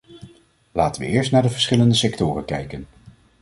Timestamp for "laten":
0.71-1.01